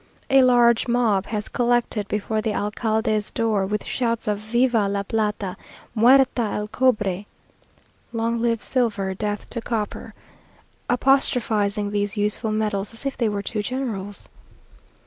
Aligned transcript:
A 0.31 0.41
large 0.41 0.87
mob 0.87 1.27
has 1.27 1.47
collected 1.47 2.07
before 2.07 2.41
the 2.41 2.55
alcalde's 2.55 3.29
door, 3.29 3.67
with 3.67 3.85
shouts 3.85 4.27
of 4.27 4.39
"Viva 4.39 4.87
la 4.89 5.03
plata! 5.03 5.55
Muerta 5.95 6.41
al 6.41 6.67
cobre!" 6.67 7.25
(Long 8.11 8.41
live 8.41 8.63
silver! 8.63 9.13
Death 9.13 9.47
to 9.51 9.61
copper!) 9.61 10.15
apostrophizing 10.89 11.91
these 11.91 12.17
useful 12.17 12.51
metals, 12.51 12.93
as 12.93 13.05
if 13.05 13.15
they 13.15 13.29
were 13.29 13.43
two 13.43 13.61
generals. 13.61 14.27